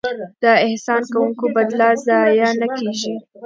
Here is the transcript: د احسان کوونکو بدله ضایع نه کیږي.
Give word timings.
د 0.43 0.45
احسان 0.65 1.01
کوونکو 1.13 1.45
بدله 1.55 1.87
ضایع 2.07 2.49
نه 2.61 2.67
کیږي. 2.77 3.15